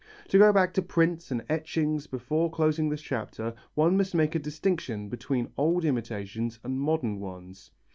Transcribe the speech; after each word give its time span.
To 0.29 0.39
go 0.39 0.51
back 0.51 0.73
to 0.73 0.81
prints 0.81 1.29
and 1.29 1.45
etchings 1.47 2.07
before 2.07 2.49
closing 2.49 2.89
this 2.89 3.03
chapter 3.03 3.53
one 3.75 3.97
must 3.97 4.15
make 4.15 4.33
a 4.33 4.39
distinction 4.39 5.09
between 5.09 5.53
old 5.57 5.85
imitations 5.85 6.57
and 6.63 6.81
modern 6.81 7.19
ones. 7.19 7.69